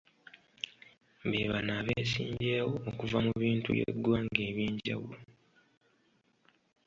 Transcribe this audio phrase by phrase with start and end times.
[1.29, 5.17] Be bano abeesimbyewo okuva mu bintu by'eggwanga eby'enjawulo.